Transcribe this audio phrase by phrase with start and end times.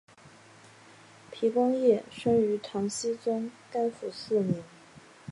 [1.29, 4.63] 皮光业生于唐僖宗干符四年。